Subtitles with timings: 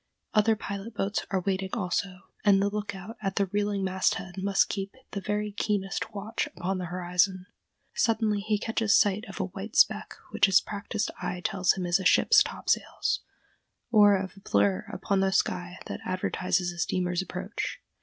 [0.33, 4.67] Other pilot boats are waiting also, and the lookout at the reeling mast head must
[4.67, 7.45] keep the very keenest watch upon the horizon.
[7.93, 11.99] Suddenly he catches sight of a white speck which his practised eye tells him is
[11.99, 13.19] a ship's top sails,
[13.91, 17.77] or of a blur upon the sky that advertises a steamer's approach.